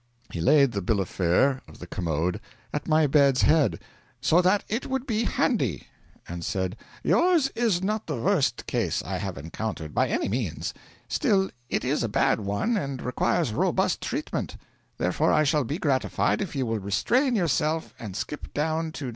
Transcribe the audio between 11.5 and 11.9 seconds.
it